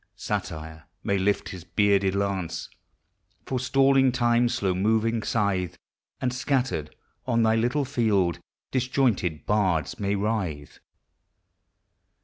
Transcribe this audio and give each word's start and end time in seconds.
Satire 0.15 0.85
may 1.03 1.19
lift 1.19 1.49
his 1.49 1.63
bearded 1.63 2.15
lance, 2.15 2.71
Forestalling 3.45 4.11
Time's 4.11 4.55
slow 4.55 4.73
moving 4.73 5.21
scythe, 5.21 5.77
And, 6.19 6.33
scattered 6.33 6.95
on 7.27 7.43
thy 7.43 7.55
little 7.55 7.85
field, 7.85 8.39
Disjointed 8.71 9.45
bards 9.45 9.99
may 9.99 10.15
writhe. 10.15 10.79